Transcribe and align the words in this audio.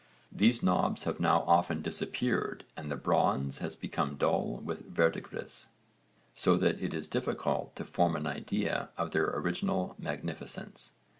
These 0.31 0.63
knobs 0.63 1.03
have 1.03 1.19
now 1.19 1.41
often 1.43 1.83
disappeared 1.83 2.63
and 2.75 2.89
the 2.89 2.95
bronze 2.95 3.59
has 3.59 3.75
become 3.75 4.15
dull 4.15 4.55
with 4.57 4.89
verdigris, 4.89 5.69
so 6.33 6.57
that 6.57 6.81
it 6.81 6.95
is 6.95 7.07
difficult 7.07 7.75
to 7.75 7.85
form 7.85 8.15
an 8.15 8.25
idea 8.25 8.89
of 8.97 9.11
their 9.11 9.27
original 9.29 9.95
magnificence. 9.99 10.93